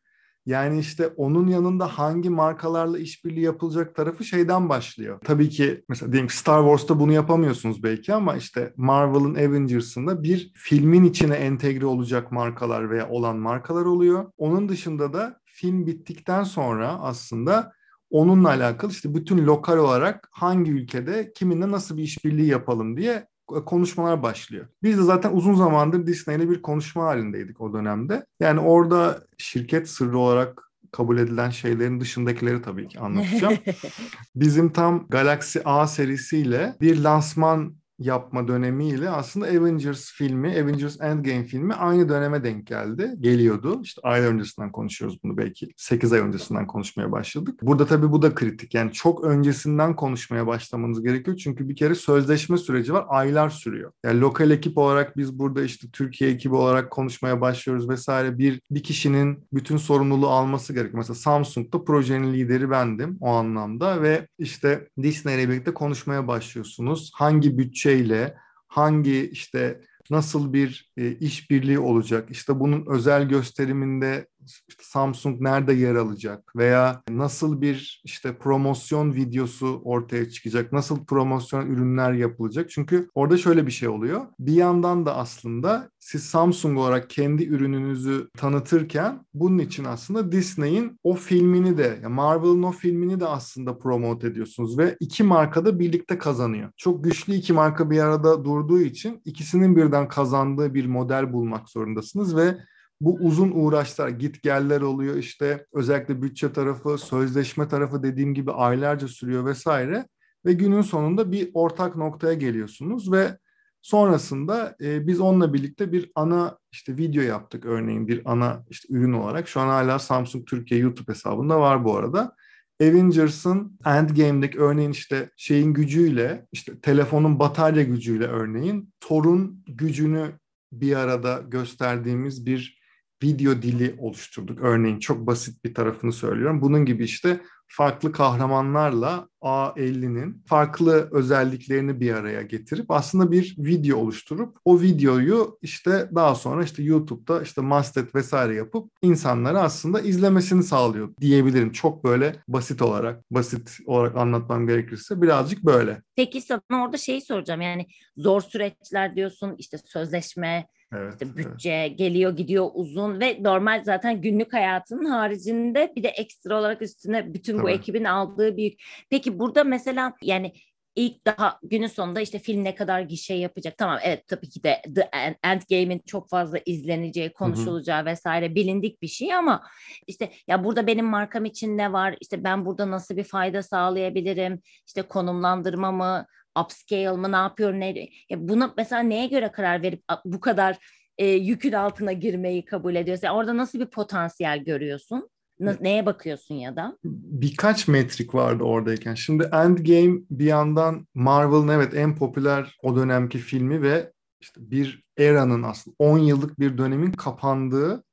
[0.47, 5.21] Yani işte onun yanında hangi markalarla işbirliği yapılacak tarafı şeyden başlıyor.
[5.25, 11.05] Tabii ki mesela diyelim Star Wars'ta bunu yapamıyorsunuz belki ama işte Marvel'ın Avengers'ında bir filmin
[11.05, 14.33] içine entegre olacak markalar veya olan markalar oluyor.
[14.37, 17.73] Onun dışında da film bittikten sonra aslında
[18.12, 24.22] onunla alakalı işte bütün lokal olarak hangi ülkede kiminle nasıl bir işbirliği yapalım diye konuşmalar
[24.22, 24.66] başlıyor.
[24.83, 28.27] Biz de zaten uzun zamandır Disney ile bir konuşma halindeydik o dönemde.
[28.40, 33.55] Yani orada şirket sırrı olarak kabul edilen şeylerin dışındakileri tabii ki anlatacağım.
[34.37, 41.75] Bizim tam Galaxy A serisiyle bir lansman yapma dönemiyle aslında Avengers filmi, Avengers Endgame filmi
[41.75, 43.15] aynı döneme denk geldi.
[43.21, 43.81] Geliyordu.
[43.83, 45.69] İşte ay öncesinden konuşuyoruz bunu belki.
[45.77, 47.59] 8 ay öncesinden konuşmaya başladık.
[47.62, 48.75] Burada tabii bu da kritik.
[48.75, 51.37] Yani çok öncesinden konuşmaya başlamanız gerekiyor.
[51.37, 53.05] Çünkü bir kere sözleşme süreci var.
[53.09, 53.93] Aylar sürüyor.
[54.05, 58.38] Yani lokal ekip olarak biz burada işte Türkiye ekibi olarak konuşmaya başlıyoruz vesaire.
[58.38, 60.99] Bir, bir kişinin bütün sorumluluğu alması gerekiyor.
[60.99, 67.11] Mesela Samsung'da projenin lideri bendim o anlamda ve işte Disney ile birlikte konuşmaya başlıyorsunuz.
[67.15, 68.37] Hangi bütçe şeyle
[68.68, 72.28] hangi işte nasıl bir e, işbirliği olacak?
[72.31, 74.26] İşte bunun özel gösteriminde
[74.68, 80.72] işte Samsung nerede yer alacak veya nasıl bir işte promosyon videosu ortaya çıkacak?
[80.72, 82.70] Nasıl promosyon ürünler yapılacak?
[82.70, 84.26] Çünkü orada şöyle bir şey oluyor.
[84.38, 91.14] Bir yandan da aslında siz Samsung olarak kendi ürününüzü tanıtırken bunun için aslında Disney'in o
[91.14, 96.70] filmini de Marvel'ın o filmini de aslında promote ediyorsunuz ve iki marka da birlikte kazanıyor.
[96.76, 102.37] Çok güçlü iki marka bir arada durduğu için ikisinin birden kazandığı bir model bulmak zorundasınız
[102.37, 102.57] ve
[103.01, 109.09] bu uzun uğraşlar, git geller oluyor işte özellikle bütçe tarafı, sözleşme tarafı dediğim gibi aylarca
[109.09, 110.07] sürüyor vesaire
[110.47, 113.38] ve günün sonunda bir ortak noktaya geliyorsunuz ve
[113.83, 119.12] sonrasında e, biz onunla birlikte bir ana işte video yaptık örneğin bir ana işte ürün
[119.12, 119.49] olarak.
[119.49, 122.37] Şu an hala Samsung Türkiye YouTube hesabında var bu arada.
[122.83, 130.33] Avengers'ın Endgame'deki örneğin işte şeyin gücüyle işte telefonun batarya gücüyle örneğin Thor'un gücünü
[130.73, 132.83] bir arada gösterdiğimiz bir
[133.23, 134.59] video dili oluşturduk.
[134.61, 136.63] Örneğin çok basit bir tarafını söylüyorum.
[136.63, 137.41] Bunun gibi işte
[137.77, 146.11] farklı kahramanlarla A50'nin farklı özelliklerini bir araya getirip aslında bir video oluşturup o videoyu işte
[146.15, 151.73] daha sonra işte YouTube'da işte mastet vesaire yapıp insanlara aslında izlemesini sağlıyor diyebilirim.
[151.73, 156.03] Çok böyle basit olarak, basit olarak anlatmam gerekirse birazcık böyle.
[156.17, 161.98] Peki sana orada şeyi soracağım yani zor süreçler diyorsun işte sözleşme, Evet, işte bütçe evet.
[161.98, 167.59] geliyor gidiyor uzun ve normal zaten günlük hayatının haricinde bir de ekstra olarak üstüne bütün
[167.59, 167.72] bu Tabii.
[167.72, 168.81] ekibin aldığı büyük.
[169.11, 170.52] Peki burada mesela yani
[170.96, 173.78] ilk daha günün sonunda işte film ne kadar gişe yapacak.
[173.78, 179.09] Tamam evet tabii ki de The End- Endgame'in çok fazla izleneceği, konuşulacağı vesaire bilindik bir
[179.09, 179.62] şey ama
[180.07, 182.16] işte ya burada benim markam için ne var?
[182.20, 184.61] İşte ben burada nasıl bir fayda sağlayabilirim?
[184.87, 186.26] İşte konumlandırma mı?
[186.61, 190.79] Upscale mı ne yapıyor ne ya buna mesela neye göre karar verip bu kadar
[191.19, 193.27] e, yükün altına girmeyi kabul ediyorsun?
[193.27, 195.29] Yani orada nasıl bir potansiyel görüyorsun?
[195.61, 196.99] Na- neye bakıyorsun ya da?
[197.05, 199.15] birkaç metrik vardı oradayken.
[199.15, 205.62] Şimdi Endgame bir yandan Marvel'ın evet en popüler o dönemki filmi ve işte bir eranın
[205.62, 208.05] aslında 10 yıllık bir dönemin kapandığı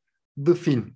[0.46, 0.94] The Film.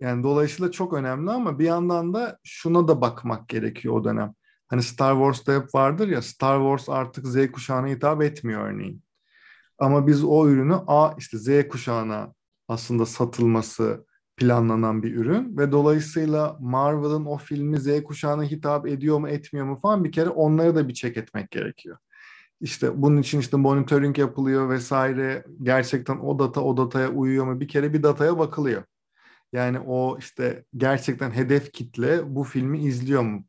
[0.00, 4.34] Yani dolayısıyla çok önemli ama bir yandan da şuna da bakmak gerekiyor o dönem.
[4.74, 9.02] Hani Star Wars'ta hep vardır ya Star Wars artık Z kuşağına hitap etmiyor örneğin.
[9.78, 12.34] Ama biz o ürünü A işte Z kuşağına
[12.68, 14.06] aslında satılması
[14.36, 19.76] planlanan bir ürün ve dolayısıyla Marvel'ın o filmi Z kuşağına hitap ediyor mu etmiyor mu
[19.76, 21.96] falan bir kere onları da bir check etmek gerekiyor.
[22.60, 25.44] İşte bunun için işte monitoring yapılıyor vesaire.
[25.62, 27.60] Gerçekten o data o dataya uyuyor mu?
[27.60, 28.82] Bir kere bir dataya bakılıyor.
[29.52, 33.44] Yani o işte gerçekten hedef kitle bu filmi izliyor mu?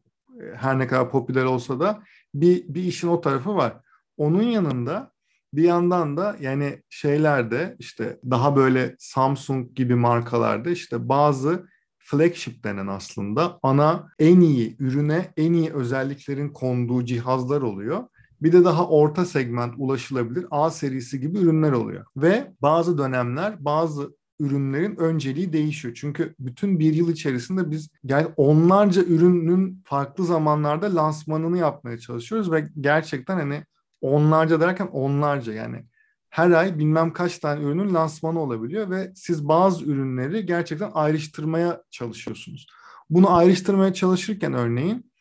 [0.56, 3.78] Her ne kadar popüler olsa da bir, bir işin o tarafı var.
[4.17, 5.12] Onun yanında
[5.54, 11.67] bir yandan da yani şeylerde işte daha böyle Samsung gibi markalarda işte bazı
[11.98, 18.04] flagship denen aslında ana en iyi ürüne en iyi özelliklerin konduğu cihazlar oluyor.
[18.41, 22.06] Bir de daha orta segment ulaşılabilir A serisi gibi ürünler oluyor.
[22.17, 25.93] Ve bazı dönemler bazı ürünlerin önceliği değişiyor.
[25.93, 32.67] Çünkü bütün bir yıl içerisinde biz yani onlarca ürünün farklı zamanlarda lansmanını yapmaya çalışıyoruz ve
[32.80, 33.63] gerçekten hani
[34.02, 35.86] onlarca derken onlarca yani
[36.30, 42.67] her ay bilmem kaç tane ürünün lansmanı olabiliyor ve siz bazı ürünleri gerçekten ayrıştırmaya çalışıyorsunuz.
[43.10, 45.12] Bunu ayrıştırmaya çalışırken örneğin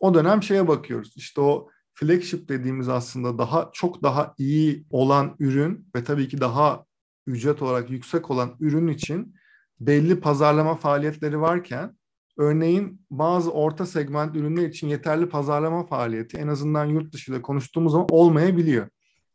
[0.00, 1.12] o dönem şeye bakıyoruz.
[1.16, 6.84] İşte o flagship dediğimiz aslında daha çok daha iyi olan ürün ve tabii ki daha
[7.26, 9.34] ücret olarak yüksek olan ürün için
[9.80, 11.96] belli pazarlama faaliyetleri varken
[12.38, 18.06] örneğin bazı orta segment ürünler için yeterli pazarlama faaliyeti en azından yurt dışıyla konuştuğumuz zaman
[18.10, 18.88] olmayabiliyor.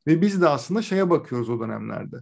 [0.08, 2.16] Ve biz de aslında şeye bakıyoruz o dönemlerde.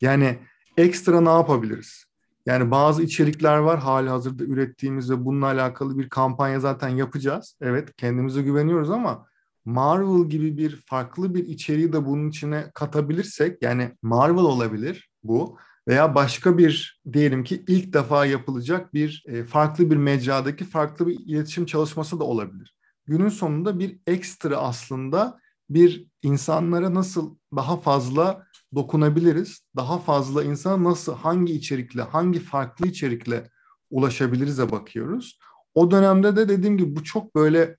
[0.00, 0.38] Yani
[0.76, 2.04] ekstra ne yapabiliriz?
[2.46, 7.56] Yani bazı içerikler var hali hazırda ürettiğimiz ve bununla alakalı bir kampanya zaten yapacağız.
[7.60, 9.26] Evet kendimize güveniyoruz ama
[9.64, 15.58] Marvel gibi bir farklı bir içeriği de bunun içine katabilirsek yani Marvel olabilir bu
[15.88, 21.18] veya başka bir diyelim ki ilk defa yapılacak bir e, farklı bir mecradaki farklı bir
[21.18, 22.76] iletişim çalışması da olabilir.
[23.06, 25.38] Günün sonunda bir ekstra aslında
[25.70, 29.60] bir insanlara nasıl daha fazla dokunabiliriz?
[29.76, 33.50] Daha fazla insana nasıl hangi içerikle, hangi farklı içerikle
[33.90, 35.38] ulaşabiliriz'e bakıyoruz.
[35.74, 37.76] O dönemde de dediğim gibi bu çok böyle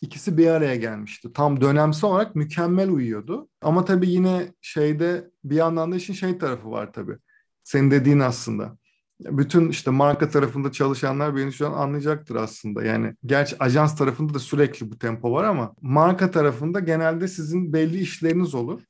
[0.00, 1.32] ikisi bir araya gelmişti.
[1.32, 3.48] Tam dönemsel olarak mükemmel uyuyordu.
[3.62, 7.16] Ama tabii yine şeyde bir yandan da işin şey tarafı var tabii.
[7.64, 8.78] Senin dediğin aslında.
[9.20, 12.84] Bütün işte marka tarafında çalışanlar beni şu an anlayacaktır aslında.
[12.84, 17.98] Yani gerçi ajans tarafında da sürekli bu tempo var ama marka tarafında genelde sizin belli
[17.98, 18.80] işleriniz olur.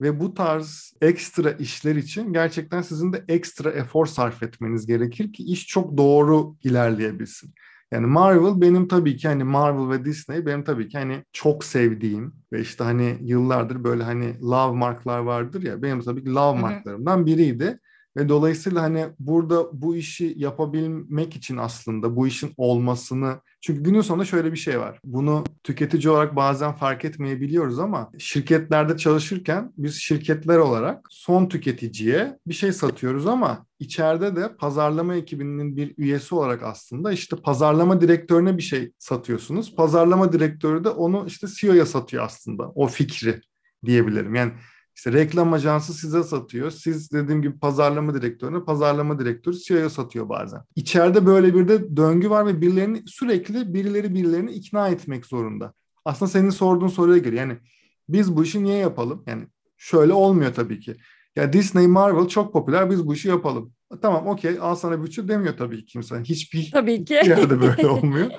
[0.00, 5.42] Ve bu tarz ekstra işler için gerçekten sizin de ekstra efor sarf etmeniz gerekir ki
[5.44, 7.54] iş çok doğru ilerleyebilsin.
[7.92, 12.34] Yani Marvel benim tabii ki hani Marvel ve Disney benim tabii ki hani çok sevdiğim
[12.52, 17.26] ve işte hani yıllardır böyle hani love marklar vardır ya benim tabii ki love marklarımdan
[17.26, 17.80] biriydi.
[18.18, 24.24] Ve dolayısıyla hani burada bu işi yapabilmek için aslında bu işin olmasını çünkü günün sonunda
[24.24, 25.00] şöyle bir şey var.
[25.04, 32.54] Bunu tüketici olarak bazen fark etmeyebiliyoruz ama şirketlerde çalışırken biz şirketler olarak son tüketiciye bir
[32.54, 38.62] şey satıyoruz ama içeride de pazarlama ekibinin bir üyesi olarak aslında işte pazarlama direktörüne bir
[38.62, 39.74] şey satıyorsunuz.
[39.76, 43.40] Pazarlama direktörü de onu işte CEO'ya satıyor aslında o fikri
[43.84, 44.34] diyebilirim.
[44.34, 44.52] Yani
[44.98, 46.70] işte reklam ajansı size satıyor.
[46.70, 50.60] Siz dediğim gibi pazarlama direktörüne, pazarlama direktörü CEO'ya satıyor bazen.
[50.76, 55.72] İçeride böyle bir de döngü var ve birilerini sürekli birileri birilerini ikna etmek zorunda.
[56.04, 57.56] Aslında senin sorduğun soruya göre yani
[58.08, 59.24] biz bu işi niye yapalım?
[59.26, 60.96] Yani şöyle olmuyor tabii ki.
[61.36, 63.72] Ya Disney, Marvel çok popüler biz bu işi yapalım.
[64.02, 66.20] Tamam okey al sana bütçe demiyor tabii ki kimse.
[66.20, 67.14] Hiçbir tabii ki.
[67.26, 68.30] yerde böyle olmuyor.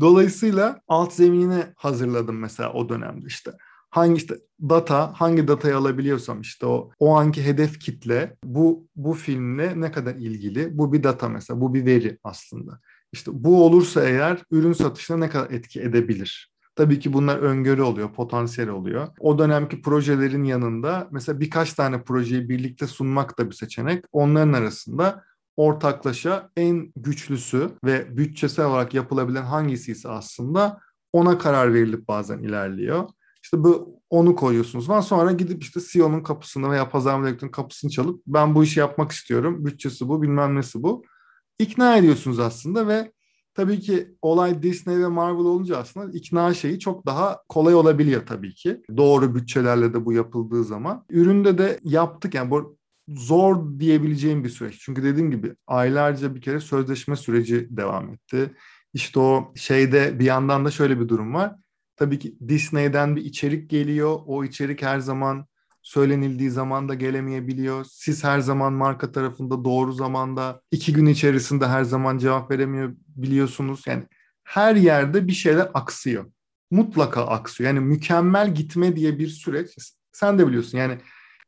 [0.00, 3.52] Dolayısıyla alt zeminini hazırladım mesela o dönemde işte.
[3.90, 9.80] Hangi işte data, hangi datayı alabiliyorsam işte o o anki hedef kitle bu bu filmle
[9.80, 10.78] ne kadar ilgili?
[10.78, 12.80] Bu bir data mesela, bu bir veri aslında.
[13.12, 16.52] İşte bu olursa eğer ürün satışına ne kadar etki edebilir?
[16.76, 19.08] Tabii ki bunlar öngörü oluyor, potansiyel oluyor.
[19.20, 24.04] O dönemki projelerin yanında mesela birkaç tane projeyi birlikte sunmak da bir seçenek.
[24.12, 25.24] Onların arasında
[25.56, 30.80] ortaklaşa en güçlüsü ve bütçesel olarak yapılabilen hangisi ise aslında
[31.12, 33.08] ona karar verilip bazen ilerliyor.
[33.46, 35.00] İşte bu onu koyuyorsunuz falan.
[35.00, 39.64] Sonra gidip işte CEO'nun kapısını veya pazar müdürlüğünün kapısını çalıp ben bu işi yapmak istiyorum.
[39.64, 41.04] Bütçesi bu, bilmem nesi bu.
[41.58, 43.12] İkna ediyorsunuz aslında ve
[43.54, 48.54] tabii ki olay Disney ve Marvel olunca aslında ikna şeyi çok daha kolay olabiliyor tabii
[48.54, 48.82] ki.
[48.96, 51.04] Doğru bütçelerle de bu yapıldığı zaman.
[51.10, 52.76] Üründe de yaptık yani bu
[53.08, 54.78] zor diyebileceğim bir süreç.
[54.78, 58.54] Çünkü dediğim gibi aylarca bir kere sözleşme süreci devam etti.
[58.94, 61.56] İşte o şeyde bir yandan da şöyle bir durum var.
[61.96, 64.18] Tabii ki Disney'den bir içerik geliyor.
[64.26, 65.46] O içerik her zaman
[65.82, 67.86] söylenildiği zaman da gelemeyebiliyor.
[67.90, 73.82] Siz her zaman marka tarafında doğru zamanda iki gün içerisinde her zaman cevap veremiyor biliyorsunuz.
[73.86, 74.04] Yani
[74.44, 76.24] her yerde bir şeyler aksıyor.
[76.70, 77.68] Mutlaka aksıyor.
[77.68, 79.76] Yani mükemmel gitme diye bir süreç.
[80.12, 80.98] Sen de biliyorsun yani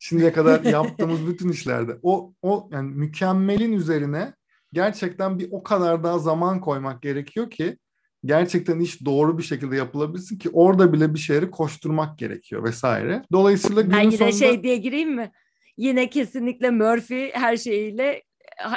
[0.01, 4.35] şimdiye kadar yaptığımız bütün işlerde o o yani mükemmelin üzerine
[4.73, 7.79] gerçekten bir o kadar daha zaman koymak gerekiyor ki
[8.25, 13.25] gerçekten iş doğru bir şekilde yapılabilsin ki orada bile bir şeyleri koşturmak gerekiyor vesaire.
[13.33, 14.33] Dolayısıyla günün yine sonunda...
[14.33, 15.33] şey diye gireyim mi?
[15.77, 18.23] Yine kesinlikle Murphy her şeyiyle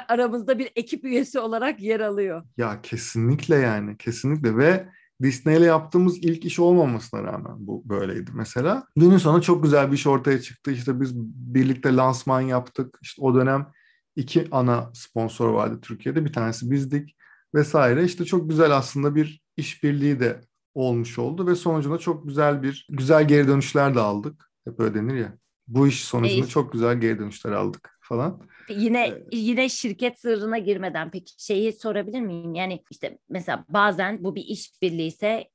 [0.07, 2.43] aramızda bir ekip üyesi olarak yer alıyor.
[2.57, 4.87] Ya kesinlikle yani kesinlikle ve
[5.21, 8.87] Disney ile yaptığımız ilk iş olmamasına rağmen bu böyleydi mesela.
[8.95, 10.71] Günün sonu çok güzel bir iş ortaya çıktı.
[10.71, 11.15] İşte biz
[11.53, 12.99] birlikte lansman yaptık.
[13.01, 13.67] İşte o dönem
[14.15, 16.25] iki ana sponsor vardı Türkiye'de.
[16.25, 17.15] Bir tanesi bizdik
[17.55, 18.03] vesaire.
[18.03, 20.41] İşte çok güzel aslında bir işbirliği de
[20.73, 24.51] olmuş oldu ve sonucunda çok güzel bir güzel geri dönüşler de aldık.
[24.65, 25.37] Hep öyle denir ya.
[25.67, 28.41] Bu iş sonucunda e, çok güzel geri dönüşler aldık falan.
[28.69, 32.55] Yine ee, yine şirket sırrına girmeden peki şeyi sorabilir miyim?
[32.55, 35.47] Yani işte mesela bazen bu bir işbirliği ise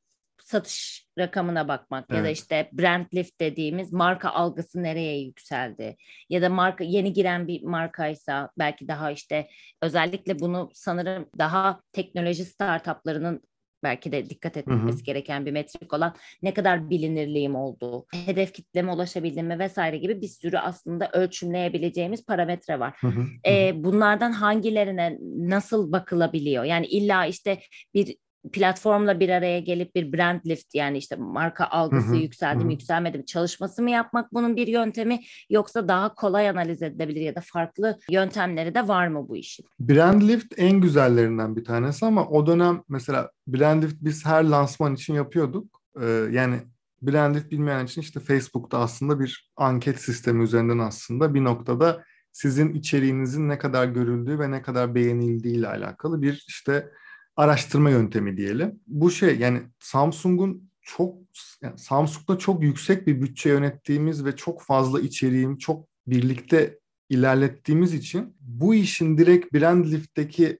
[0.47, 2.19] satış rakamına bakmak evet.
[2.19, 5.97] ya da işte brand lift dediğimiz marka algısı nereye yükseldi
[6.31, 9.49] ya da marka yeni giren bir markaysa belki daha işte
[9.83, 13.43] özellikle bunu sanırım daha teknoloji startuplarının
[13.83, 19.47] belki de dikkat etmesi gereken bir metrik olan ne kadar bilinirliğim olduğu, hedef kitleme ulaşabildim
[19.47, 22.97] mi vesaire gibi bir sürü aslında ölçümleyebileceğimiz parametre var.
[23.01, 23.25] Hı hı.
[23.47, 26.65] Ee, bunlardan hangilerine nasıl bakılabiliyor?
[26.65, 27.59] Yani illa işte
[27.95, 28.17] bir
[28.53, 32.73] platformla bir araya gelip bir brand lift yani işte marka algısı hı hı, yükseldi mi
[32.73, 37.41] yükselmedi mi çalışması mı yapmak bunun bir yöntemi yoksa daha kolay analiz edilebilir ya da
[37.45, 39.67] farklı yöntemleri de var mı bu işin?
[39.81, 44.95] Brand lift en güzellerinden bir tanesi ama o dönem mesela brand lift biz her lansman
[44.95, 45.83] için yapıyorduk.
[46.01, 46.57] Ee, yani
[47.03, 52.75] brand lift bilmeyen için işte Facebook'ta aslında bir anket sistemi üzerinden aslında bir noktada sizin
[52.75, 56.91] içeriğinizin ne kadar görüldüğü ve ne kadar beğenildiği ile alakalı bir işte
[57.37, 58.81] araştırma yöntemi diyelim.
[58.87, 61.14] Bu şey yani Samsung'un çok
[61.62, 68.37] yani Samsung'da çok yüksek bir bütçe yönettiğimiz ve çok fazla içeriğim çok birlikte ilerlettiğimiz için
[68.40, 70.59] bu işin direkt brand lift'teki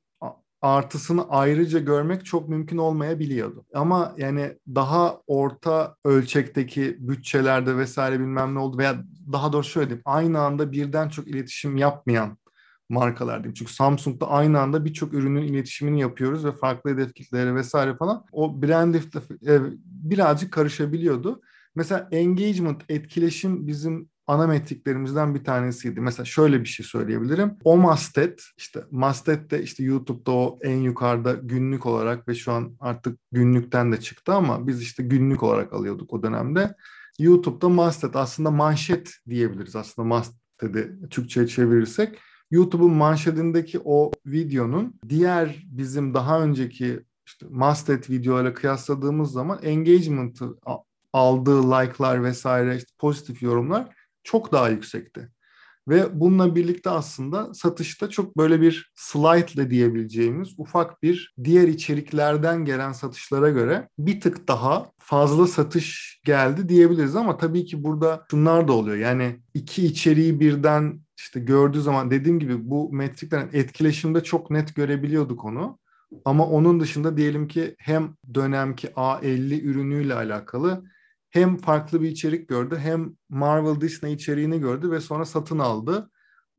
[0.63, 3.65] artısını ayrıca görmek çok mümkün olmayabiliyordu.
[3.75, 10.03] Ama yani daha orta ölçekteki bütçelerde vesaire bilmem ne oldu veya daha doğrusu şöyle diyeyim
[10.05, 12.39] aynı anda birden çok iletişim yapmayan
[12.89, 13.55] markalar diyeyim.
[13.55, 18.25] Çünkü Samsung'da aynı anda birçok ürünün iletişimini yapıyoruz ve farklı hedef kitleleri vesaire falan.
[18.33, 21.41] O brand e, birazcık karışabiliyordu.
[21.75, 26.01] Mesela engagement, etkileşim bizim ana metriklerimizden bir tanesiydi.
[26.01, 27.53] Mesela şöyle bir şey söyleyebilirim.
[27.65, 32.77] O mastet, işte mastet de işte YouTube'da o en yukarıda günlük olarak ve şu an
[32.81, 36.75] artık günlükten de çıktı ama biz işte günlük olarak alıyorduk o dönemde.
[37.19, 42.19] YouTube'da mastet aslında manşet diyebiliriz aslında masteti Türkçe'ye çevirirsek.
[42.51, 50.57] YouTube'un manşetindeki o videonun diğer bizim daha önceki işte masthead videolarla kıyasladığımız zaman engagement'ı
[51.13, 55.31] aldığı like'lar vesaire işte pozitif yorumlar çok daha yüksekti.
[55.89, 62.93] Ve bununla birlikte aslında satışta çok böyle bir slide diyebileceğimiz ufak bir diğer içeriklerden gelen
[62.93, 68.73] satışlara göre bir tık daha fazla satış geldi diyebiliriz ama tabii ki burada şunlar da
[68.73, 68.97] oluyor.
[68.97, 75.45] Yani iki içeriği birden işte gördüğü zaman dediğim gibi bu metriklerin etkileşimde çok net görebiliyorduk
[75.45, 75.79] onu.
[76.25, 80.85] Ama onun dışında diyelim ki hem dönemki A50 ürünüyle alakalı
[81.31, 86.11] hem farklı bir içerik gördü hem Marvel Disney içeriğini gördü ve sonra satın aldı.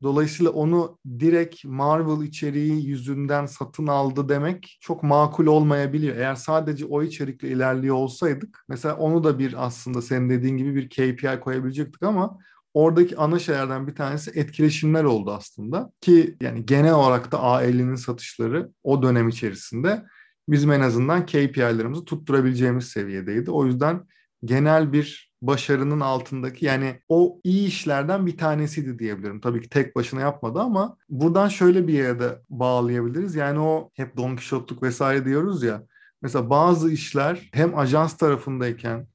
[0.02, 6.16] Dolayısıyla onu direkt Marvel içeriği yüzünden satın aldı demek çok makul olmayabiliyor.
[6.16, 10.88] Eğer sadece o içerikle ilerliyor olsaydık mesela onu da bir aslında senin dediğin gibi bir
[10.88, 12.38] KPI koyabilecektik ama
[12.74, 15.92] oradaki ana şeylerden bir tanesi etkileşimler oldu aslında.
[16.00, 20.04] Ki yani genel olarak da A50'nin satışları o dönem içerisinde
[20.48, 23.50] bizim en azından KPI'lerimizi tutturabileceğimiz seviyedeydi.
[23.50, 24.06] O yüzden
[24.44, 29.40] genel bir başarının altındaki yani o iyi işlerden bir tanesiydi diyebilirim.
[29.40, 33.34] Tabii ki tek başına yapmadı ama buradan şöyle bir yere de bağlayabiliriz.
[33.34, 35.82] Yani o hep Don Quixote'luk vesaire diyoruz ya.
[36.22, 39.06] Mesela bazı işler hem ajans tarafındayken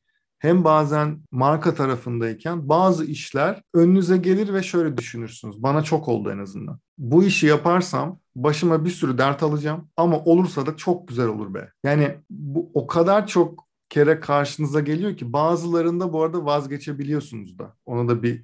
[0.43, 5.63] hem bazen marka tarafındayken bazı işler önünüze gelir ve şöyle düşünürsünüz.
[5.63, 6.79] Bana çok oldu en azından.
[6.97, 11.71] Bu işi yaparsam başıma bir sürü dert alacağım ama olursa da çok güzel olur be.
[11.83, 17.75] Yani bu o kadar çok kere karşınıza geliyor ki bazılarında bu arada vazgeçebiliyorsunuz da.
[17.85, 18.43] Onu da bir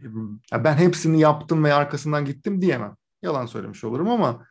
[0.63, 2.95] ben hepsini yaptım ve arkasından gittim diyemem.
[3.21, 4.45] Yalan söylemiş olurum ama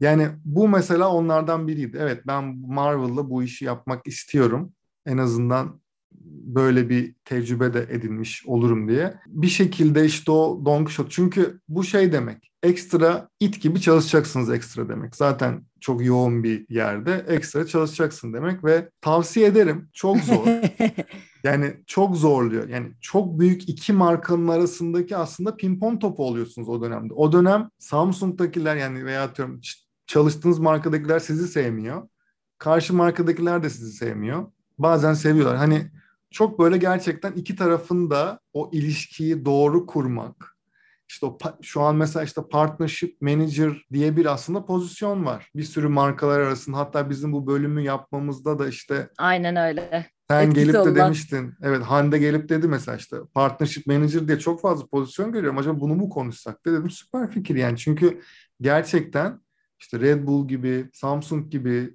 [0.00, 1.98] yani bu mesela onlardan biriydi.
[2.00, 4.72] Evet ben Marvel'la bu işi yapmak istiyorum.
[5.06, 5.81] En azından
[6.24, 9.14] böyle bir tecrübe de edinmiş olurum diye.
[9.26, 14.88] Bir şekilde işte o Don Quixote çünkü bu şey demek ekstra it gibi çalışacaksınız ekstra
[14.88, 15.16] demek.
[15.16, 19.88] Zaten çok yoğun bir yerde ekstra çalışacaksın demek ve tavsiye ederim.
[19.92, 20.46] Çok zor.
[21.44, 22.68] yani çok zorluyor.
[22.68, 27.14] Yani çok büyük iki markanın arasındaki aslında pimpon topu oluyorsunuz o dönemde.
[27.14, 29.60] O dönem Samsung'dakiler yani veya atıyorum
[30.06, 32.08] çalıştığınız markadakiler sizi sevmiyor.
[32.58, 34.46] Karşı markadakiler de sizi sevmiyor.
[34.78, 35.56] Bazen seviyorlar.
[35.56, 35.90] Hani
[36.32, 40.56] çok böyle gerçekten iki tarafın da o ilişkiyi doğru kurmak.
[41.08, 45.50] İşte o şu an mesela işte partnership manager diye bir aslında pozisyon var.
[45.54, 50.06] Bir sürü markalar arasında hatta bizim bu bölümü yapmamızda da işte Aynen öyle.
[50.30, 50.94] Sen Etkisi gelip de olan.
[50.94, 51.54] demiştin.
[51.62, 55.58] Evet Hande gelip dedi mesela işte partnership manager diye çok fazla pozisyon görüyorum.
[55.58, 57.78] Acaba bunu mu konuşsak da dedim süper fikir yani.
[57.78, 58.20] Çünkü
[58.60, 59.40] gerçekten
[59.80, 61.94] işte Red Bull gibi, Samsung gibi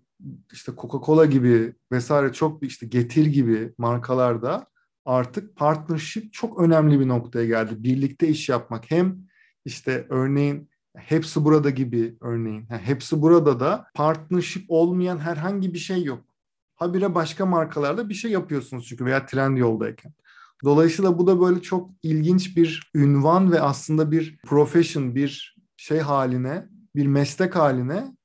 [0.51, 4.67] işte Coca-Cola gibi vesaire çok işte Getir gibi markalarda
[5.05, 7.75] artık partnership çok önemli bir noktaya geldi.
[7.77, 9.17] Birlikte iş yapmak hem
[9.65, 16.03] işte örneğin hepsi burada gibi örneğin yani hepsi burada da partnership olmayan herhangi bir şey
[16.03, 16.23] yok.
[16.75, 20.13] Habire başka markalarda bir şey yapıyorsunuz çünkü veya trend yoldayken.
[20.63, 26.67] Dolayısıyla bu da böyle çok ilginç bir ünvan ve aslında bir profession, bir şey haline,
[26.95, 28.16] bir meslek haline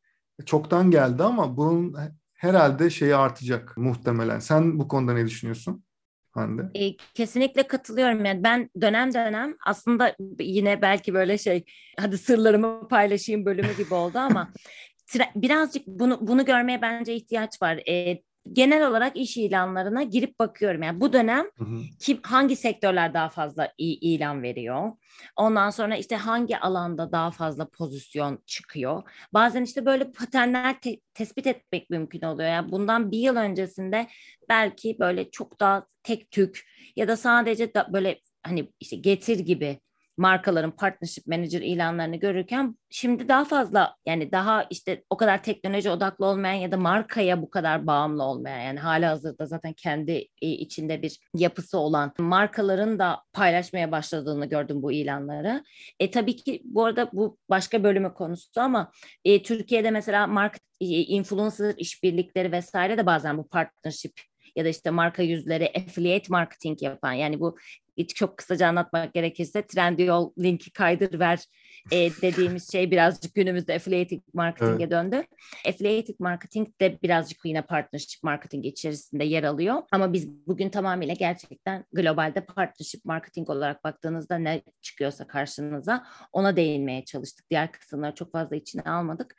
[0.45, 1.97] çoktan geldi ama bunun
[2.35, 4.39] herhalde şeyi artacak muhtemelen.
[4.39, 5.85] Sen bu konuda ne düşünüyorsun?
[6.31, 6.63] Hande?
[6.75, 8.25] E, kesinlikle katılıyorum.
[8.25, 11.65] Yani ben dönem dönem aslında yine belki böyle şey
[11.99, 14.53] hadi sırlarımı paylaşayım bölümü gibi oldu ama
[15.37, 17.81] birazcık bunu bunu görmeye bence ihtiyaç var.
[17.89, 20.83] E, genel olarak iş ilanlarına girip bakıyorum.
[20.83, 21.81] Yani bu dönem hı hı.
[22.01, 24.93] kim hangi sektörler daha fazla ilan veriyor?
[25.37, 29.03] Ondan sonra işte hangi alanda daha fazla pozisyon çıkıyor?
[29.33, 32.49] Bazen işte böyle paternler te- tespit etmek mümkün oluyor.
[32.49, 34.07] Yani bundan bir yıl öncesinde
[34.49, 39.79] belki böyle çok daha tek tük ya da sadece da böyle hani işte getir gibi
[40.17, 46.27] markaların partnership manager ilanlarını görürken şimdi daha fazla yani daha işte o kadar teknoloji odaklı
[46.27, 51.03] olmayan ya da markaya bu kadar bağımlı olmayan yani hala hazırda zaten kendi e, içinde
[51.03, 55.65] bir yapısı olan markaların da paylaşmaya başladığını gördüm bu ilanları.
[56.01, 58.93] E tabii ki bu arada bu başka bölümü konusu ama
[59.25, 64.13] e, Türkiye'de mesela market influencer işbirlikleri vesaire de bazen bu partnership
[64.57, 67.57] ya da işte marka yüzleri affiliate marketing yapan yani bu
[68.15, 71.45] çok kısaca anlatmak gerekirse Trendyol linki kaydır ver
[71.91, 74.91] e, dediğimiz şey birazcık günümüzde affiliate marketing'e evet.
[74.91, 75.25] döndü.
[75.69, 79.83] Affiliate marketing de birazcık yine partnership marketing içerisinde yer alıyor.
[79.93, 87.05] Ama biz bugün tamamıyla gerçekten globalde partnership marketing olarak baktığınızda ne çıkıyorsa karşınıza ona değinmeye
[87.05, 87.51] çalıştık.
[87.51, 89.37] Diğer kısımları çok fazla içine almadık.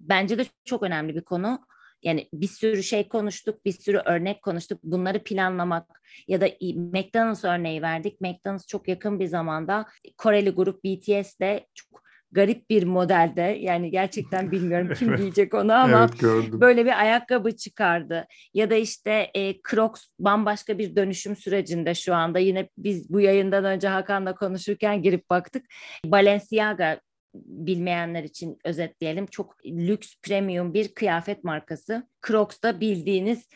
[0.00, 1.60] Bence de çok önemli bir konu
[2.02, 4.80] yani bir sürü şey konuştuk, bir sürü örnek konuştuk.
[4.82, 8.20] Bunları planlamak ya da McDonald's örneği verdik.
[8.20, 9.86] McDonald's çok yakın bir zamanda
[10.18, 12.00] Koreli grup BTS de çok
[12.32, 18.26] garip bir modelde yani gerçekten bilmiyorum kim diyecek onu ama evet, böyle bir ayakkabı çıkardı.
[18.54, 23.64] Ya da işte e, Crocs bambaşka bir dönüşüm sürecinde şu anda yine biz bu yayından
[23.64, 25.66] önce Hakan'la konuşurken girip baktık.
[26.04, 27.00] Balenciaga
[27.34, 29.26] bilmeyenler için özetleyelim.
[29.26, 32.08] Çok lüks premium bir kıyafet markası.
[32.26, 33.48] Crocs da bildiğiniz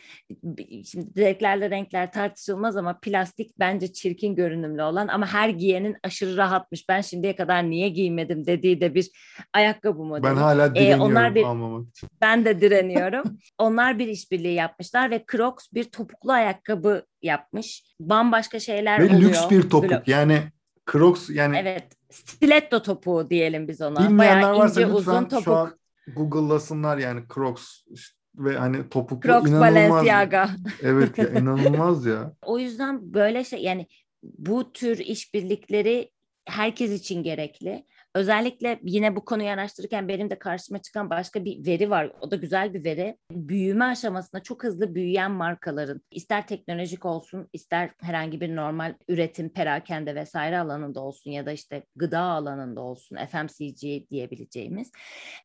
[0.85, 6.89] şimdi zevklerle renkler tartışılmaz ama plastik bence çirkin görünümlü olan ama her giyenin aşırı rahatmış.
[6.89, 9.09] Ben şimdiye kadar niye giymedim dediği de bir
[9.53, 10.23] ayakkabı modeli.
[10.23, 12.09] Ben hala ee, direniyorum ee, onlar bir, almamak için.
[12.21, 13.37] Ben de direniyorum.
[13.57, 17.83] onlar bir işbirliği yapmışlar ve Crocs bir topuklu ayakkabı yapmış.
[17.99, 19.21] Bambaşka şeyler ve oluyor.
[19.21, 20.07] lüks bir topuk.
[20.07, 20.39] Yani
[20.91, 21.83] Crocs yani Evet.
[22.09, 23.99] Stiletto topuğu diyelim biz ona.
[23.99, 25.43] bilmeyenler Bayağı varsa ince lütfen uzun topuk.
[25.43, 25.79] şu an
[26.15, 29.75] Google'lasınlar yani Crocs işte ve hani topuklu Crocs inanılmaz.
[29.75, 30.49] Balenciaga.
[30.83, 32.33] Evet ya inanılmaz ya.
[32.41, 33.87] O yüzden böyle şey yani
[34.23, 36.11] bu tür işbirlikleri
[36.45, 37.85] herkes için gerekli.
[38.15, 42.11] Özellikle yine bu konuyu araştırırken benim de karşıma çıkan başka bir veri var.
[42.21, 43.17] O da güzel bir veri.
[43.31, 50.15] Büyüme aşamasında çok hızlı büyüyen markaların ister teknolojik olsun ister herhangi bir normal üretim, perakende
[50.15, 54.91] vesaire alanında olsun ya da işte gıda alanında olsun FMCG diyebileceğimiz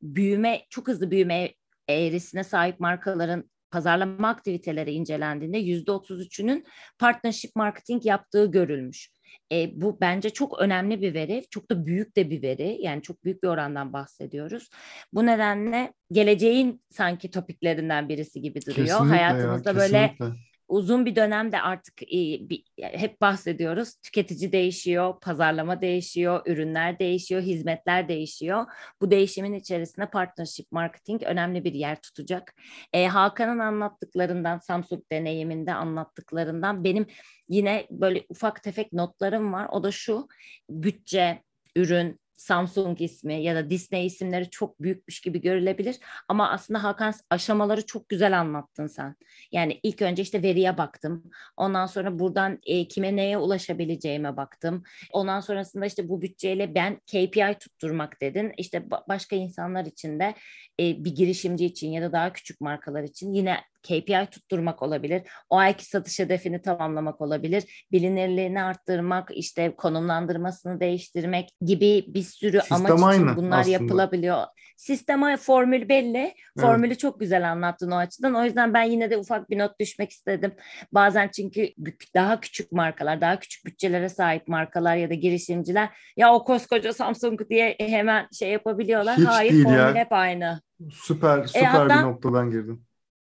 [0.02, 1.54] büyüme çok hızlı büyüme
[1.88, 6.64] eğrisine sahip markaların pazarlama aktiviteleri incelendiğinde %33'ünün
[6.98, 9.10] partnership marketing yaptığı görülmüş.
[9.52, 12.78] E, bu bence çok önemli bir veri, çok da büyük de bir veri.
[12.80, 14.70] Yani çok büyük bir orandan bahsediyoruz.
[15.12, 18.86] Bu nedenle geleceğin sanki topiklerinden birisi gibi duruyor.
[18.86, 20.49] Kesinlikle Hayatımızda ya, böyle kesinlikle.
[20.70, 22.40] Uzun bir dönemde artık e,
[22.82, 23.94] hep bahsediyoruz.
[24.02, 28.66] Tüketici değişiyor, pazarlama değişiyor, ürünler değişiyor, hizmetler değişiyor.
[29.00, 32.54] Bu değişimin içerisinde partnership marketing önemli bir yer tutacak.
[32.92, 37.06] E, Hakan'ın anlattıklarından, Samsung deneyiminde anlattıklarından benim
[37.48, 39.68] yine böyle ufak tefek notlarım var.
[39.72, 40.28] O da şu,
[40.70, 41.42] bütçe,
[41.76, 45.96] ürün, Samsung ismi ya da Disney isimleri çok büyükmüş gibi görülebilir
[46.28, 49.16] ama aslında Hakan aşamaları çok güzel anlattın sen.
[49.52, 51.30] Yani ilk önce işte veriye baktım.
[51.56, 54.82] Ondan sonra buradan e, kime neye ulaşabileceğime baktım.
[55.12, 58.52] Ondan sonrasında işte bu bütçeyle ben KPI tutturmak dedin.
[58.56, 60.34] İşte ba- başka insanlar için de
[60.80, 65.22] e, bir girişimci için ya da daha küçük markalar için yine KPI tutturmak olabilir.
[65.50, 67.86] O ayki satış hedefini tamamlamak olabilir.
[67.92, 73.72] Bilinirliğini arttırmak, işte konumlandırmasını değiştirmek gibi bir sürü Sistem amaç için aynı bunlar aslında.
[73.72, 74.44] yapılabiliyor.
[74.76, 76.34] Sistema formül belli.
[76.60, 78.34] Formülü çok güzel anlattın o açıdan.
[78.34, 80.52] O yüzden ben yine de ufak bir not düşmek istedim.
[80.92, 81.68] Bazen çünkü
[82.14, 87.40] daha küçük markalar, daha küçük bütçelere sahip markalar ya da girişimciler ya o koskoca Samsung
[87.50, 89.16] diye hemen şey yapabiliyorlar.
[89.18, 89.94] Hiç Hayır değil formül ya.
[89.94, 90.60] hep aynı.
[90.92, 92.84] Süper süper E, hatta- bir noktadan girdin.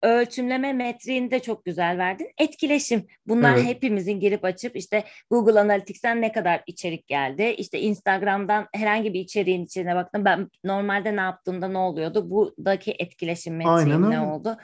[0.03, 2.27] Ölçümleme metriğini de çok güzel verdin.
[2.37, 3.07] Etkileşim.
[3.27, 3.65] Bunlar Evet.
[3.65, 7.55] hepimizin girip açıp işte Google Analytics'ten ne kadar içerik geldi?
[7.57, 10.25] İşte Instagram'dan herhangi bir içeriğin içine baktım.
[10.25, 12.29] Ben normalde ne yaptığımda ne oluyordu?
[12.29, 14.57] Buradaki etkileşim metriğim ne oldu?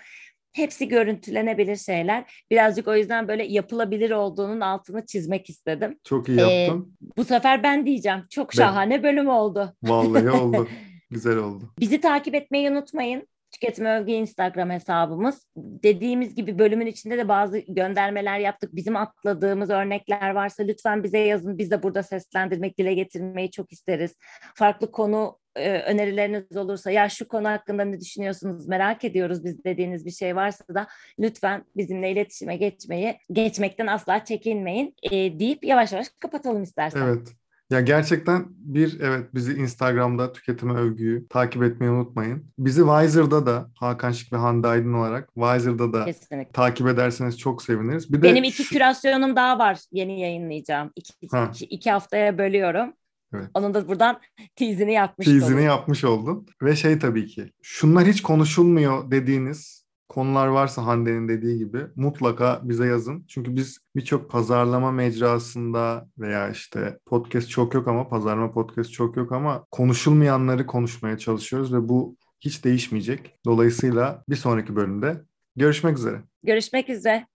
[0.53, 2.43] Hepsi görüntülenebilir şeyler.
[2.51, 5.99] Birazcık o yüzden böyle yapılabilir olduğunun altını çizmek istedim.
[6.03, 6.97] Çok iyi Ee, yaptın.
[7.17, 8.19] Bu sefer ben diyeceğim.
[8.29, 9.75] Çok Ben- şahane bölüm oldu.
[9.83, 10.67] Vallahi oldu.
[11.09, 11.73] Güzel oldu.
[11.79, 13.27] Bizi takip etmeyi unutmayın.
[13.55, 15.47] Tüketim Övgü Instagram hesabımız.
[15.57, 18.75] Dediğimiz gibi bölümün içinde de bazı göndermeler yaptık.
[18.75, 21.57] Bizim atladığımız örnekler varsa lütfen bize yazın.
[21.57, 24.15] Biz de burada seslendirmek, dile getirmeyi çok isteriz.
[24.55, 30.05] Farklı konu e, önerileriniz olursa ya şu konu hakkında ne düşünüyorsunuz merak ediyoruz biz dediğiniz
[30.05, 30.87] bir şey varsa da
[31.19, 37.01] lütfen bizimle iletişime geçmeyi geçmekten asla çekinmeyin e, deyip yavaş yavaş kapatalım istersen.
[37.01, 37.27] Evet.
[37.69, 42.51] Ya gerçekten bir evet bizi Instagram'da tüketime övgüyü takip etmeyi unutmayın.
[42.59, 46.51] Bizi Wiser'da da Hakan Şık ve Hande Aydın olarak Wiser'da da Kesinlikle.
[46.51, 48.13] takip ederseniz çok seviniriz.
[48.13, 50.91] Bir de Benim iki şu- kürasyonum daha var yeni yayınlayacağım.
[50.95, 51.49] İki, Ha.
[51.53, 52.93] iki, iki haftaya bölüyorum.
[53.33, 53.49] Evet.
[53.53, 54.19] Onun da buradan
[54.55, 55.59] teasini yapmış teasini olayım.
[55.69, 56.47] yapmış oldun.
[56.61, 59.84] Ve şey tabii ki şunlar hiç konuşulmuyor dediğiniz
[60.15, 63.25] konular varsa Hande'nin dediği gibi mutlaka bize yazın.
[63.27, 69.31] Çünkü biz birçok pazarlama mecrasında veya işte podcast çok yok ama pazarlama podcast çok yok
[69.31, 73.39] ama konuşulmayanları konuşmaya çalışıyoruz ve bu hiç değişmeyecek.
[73.45, 75.21] Dolayısıyla bir sonraki bölümde
[75.55, 76.21] görüşmek üzere.
[76.43, 77.34] Görüşmek üzere.